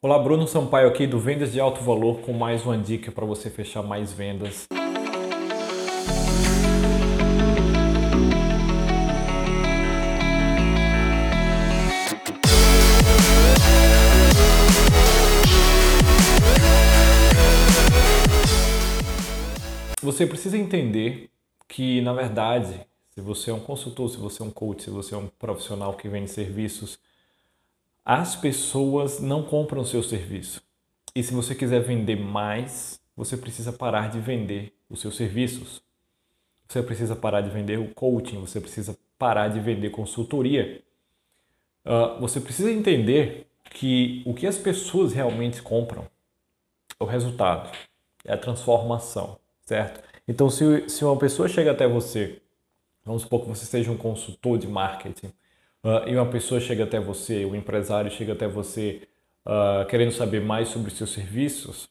[0.00, 3.50] Olá, Bruno Sampaio aqui do Vendas de Alto Valor com mais uma dica para você
[3.50, 4.68] fechar mais vendas.
[20.00, 21.28] Você precisa entender
[21.66, 25.16] que, na verdade, se você é um consultor, se você é um coach, se você
[25.16, 27.00] é um profissional que vende serviços,
[28.08, 30.62] as pessoas não compram o seu serviço.
[31.14, 35.82] E se você quiser vender mais, você precisa parar de vender os seus serviços.
[36.66, 40.82] Você precisa parar de vender o coaching, você precisa parar de vender consultoria.
[41.84, 46.06] Uh, você precisa entender que o que as pessoas realmente compram
[46.98, 47.70] é o resultado,
[48.24, 50.02] é a transformação, certo?
[50.26, 52.40] Então, se, se uma pessoa chega até você,
[53.04, 55.30] vamos supor que você seja um consultor de marketing,
[55.84, 59.02] uh, e uma pessoa chega até você, um empresário chega até você
[59.46, 61.88] uh, querendo saber mais sobre seus serviços,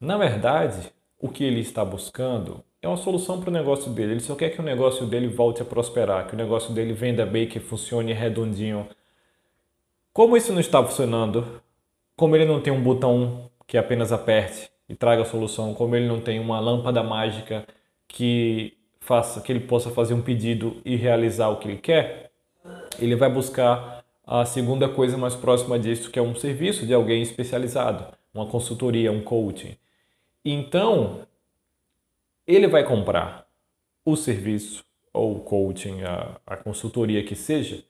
[0.00, 4.12] na verdade, o que ele está buscando é uma solução para o negócio dele.
[4.12, 7.26] Ele só quer que o negócio dele volte a prosperar, que o negócio dele venda
[7.26, 8.88] bem, que funcione redondinho.
[10.12, 11.60] Como isso não está funcionando,
[12.16, 16.08] como ele não tem um botão que apenas aperte e traga a solução, como ele
[16.08, 17.66] não tem uma lâmpada mágica
[18.08, 22.29] que faça que ele possa fazer um pedido e realizar o que ele quer,
[22.98, 27.22] ele vai buscar a segunda coisa mais próxima disso, que é um serviço de alguém
[27.22, 29.76] especializado, uma consultoria, um coaching.
[30.44, 31.26] Então,
[32.46, 33.46] ele vai comprar
[34.04, 37.84] o serviço ou o coaching, a, a consultoria que seja,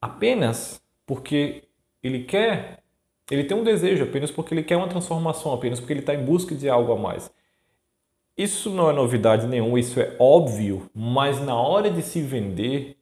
[0.00, 1.64] apenas porque
[2.02, 2.82] ele quer,
[3.30, 6.24] ele tem um desejo, apenas porque ele quer uma transformação, apenas porque ele está em
[6.24, 7.30] busca de algo a mais.
[8.36, 12.96] Isso não é novidade nenhuma, isso é óbvio, mas na hora de se vender,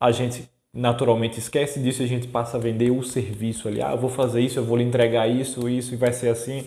[0.00, 3.82] a gente naturalmente esquece disso a gente passa a vender o serviço ali.
[3.82, 6.66] Ah, eu vou fazer isso, eu vou lhe entregar isso, isso e vai ser assim.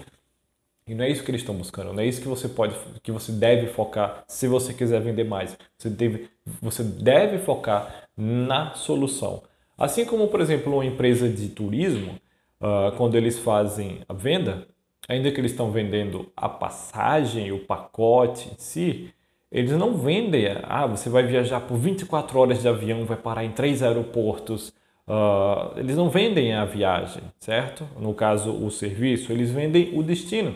[0.86, 3.12] E não é isso que eles estão buscando, não é isso que você pode, que
[3.12, 5.58] você deve focar se você quiser vender mais.
[5.78, 6.30] Você deve,
[6.62, 9.44] você deve focar na solução.
[9.78, 12.20] Assim como, por exemplo, uma empresa de turismo,
[12.60, 14.68] uh, quando eles fazem a venda,
[15.08, 19.14] ainda que eles estão vendendo a passagem, o pacote em si,
[19.54, 23.52] eles não vendem, ah, você vai viajar por 24 horas de avião, vai parar em
[23.52, 24.74] três aeroportos.
[25.08, 27.88] Uh, eles não vendem a viagem, certo?
[28.00, 30.56] No caso, o serviço, eles vendem o destino.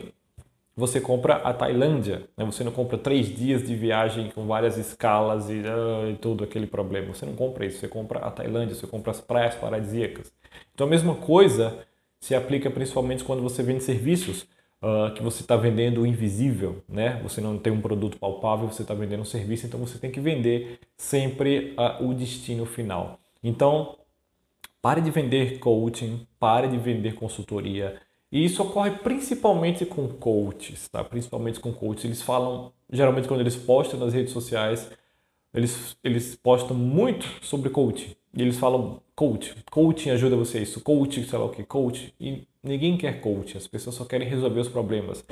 [0.75, 2.43] Você compra a Tailândia, né?
[2.43, 6.65] você não compra três dias de viagem com várias escalas e, uh, e todo aquele
[6.65, 7.13] problema.
[7.13, 10.33] Você não compra isso, você compra a Tailândia, você compra as praias paradisíacas.
[10.73, 11.85] Então a mesma coisa
[12.19, 14.47] se aplica principalmente quando você vende serviços
[14.81, 17.19] uh, que você está vendendo invisível, né?
[17.23, 20.19] Você não tem um produto palpável, você está vendendo um serviço, então você tem que
[20.19, 23.19] vender sempre uh, o destino final.
[23.43, 23.97] Então,
[24.81, 27.99] pare de vender coaching, pare de vender consultoria.
[28.31, 31.03] E isso ocorre principalmente com coaches, tá?
[31.03, 32.05] Principalmente com coaches.
[32.05, 34.89] Eles falam, geralmente quando eles postam nas redes sociais,
[35.53, 38.15] eles, eles postam muito sobre coaching.
[38.33, 42.13] E eles falam coach, coaching ajuda você isso, coaching, sei lá o que, coach.
[42.19, 45.23] E Ninguém quer coach, as pessoas só querem resolver os problemas.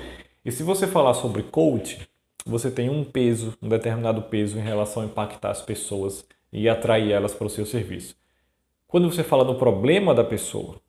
[0.43, 2.07] E se você falar sobre coach,
[2.45, 7.11] você tem um peso, um determinado peso em relação a impactar as pessoas e atrair
[7.11, 8.15] elas para o seu serviço.
[8.87, 10.79] Quando você fala no problema da pessoa,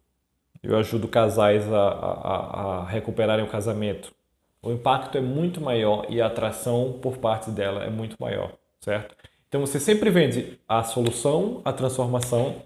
[0.63, 4.15] eu ajudo casais a, a, a recuperarem o casamento.
[4.63, 9.17] O impacto é muito maior e a atração por parte dela é muito maior, certo?
[9.49, 12.63] Então você sempre vende a solução, a transformação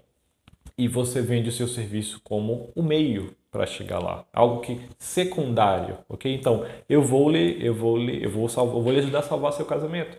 [0.77, 5.97] e você vende o seu serviço como o meio para chegar lá, algo que secundário,
[6.07, 6.33] ok?
[6.33, 9.51] Então eu vou lhe, eu vou lhe, eu vou salvar, vou lhe ajudar a salvar
[9.51, 10.17] seu casamento.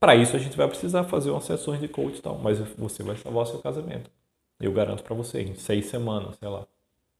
[0.00, 3.16] Para isso a gente vai precisar fazer umas sessões de coach, tal, mas você vai
[3.16, 4.10] salvar seu casamento.
[4.60, 6.66] Eu garanto para você em seis semanas, sei lá.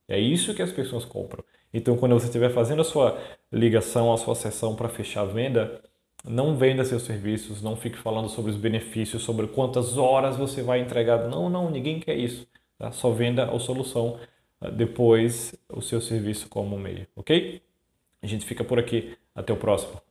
[0.07, 1.43] É isso que as pessoas compram.
[1.73, 3.17] Então quando você estiver fazendo a sua
[3.51, 5.81] ligação, a sua sessão para fechar a venda,
[6.25, 10.81] não venda seus serviços, não fique falando sobre os benefícios, sobre quantas horas você vai
[10.81, 11.27] entregar.
[11.29, 12.45] Não, não, ninguém quer isso.
[12.77, 12.91] Tá?
[12.91, 14.19] Só venda a solução
[14.75, 17.61] depois o seu serviço como meio, ok?
[18.21, 19.15] A gente fica por aqui.
[19.35, 20.01] Até o próximo.